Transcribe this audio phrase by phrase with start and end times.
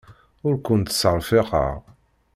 [0.47, 1.77] Ur kent-ttserfiqeɣ.